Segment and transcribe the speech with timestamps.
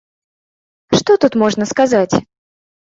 [1.01, 2.15] Што тут можна сказаць?